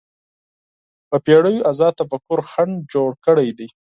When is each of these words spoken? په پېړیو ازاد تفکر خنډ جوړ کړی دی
په 1.09 1.17
پېړیو 1.25 1.65
ازاد 1.71 1.93
تفکر 1.99 2.39
خنډ 2.49 2.75
جوړ 2.93 3.09
کړی 3.25 3.49
دی 3.57 3.67